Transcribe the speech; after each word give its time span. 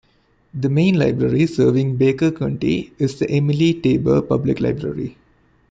The 0.55 0.67
main 0.67 0.97
library 0.97 1.45
serving 1.45 1.97
Baker 1.97 2.31
County 2.31 2.91
is 2.97 3.19
the 3.19 3.29
Emily 3.29 3.75
Taber 3.75 4.23
Public 4.23 4.59
Library. 4.59 5.15